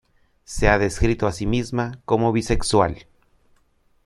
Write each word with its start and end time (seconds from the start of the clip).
Se 0.45 0.67
ha 0.67 0.79
descrito 0.79 1.27
a 1.27 1.31
sí 1.31 1.45
misma 1.45 1.99
como 2.05 2.31
bisexual. 2.31 3.05